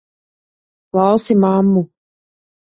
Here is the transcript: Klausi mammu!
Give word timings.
Klausi 0.91 1.35
mammu! 1.41 1.81